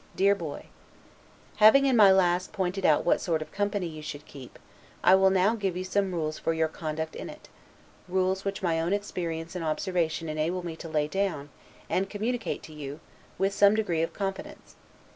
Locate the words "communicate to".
12.09-12.73